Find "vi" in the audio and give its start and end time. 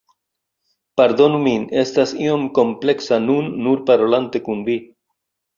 4.73-4.81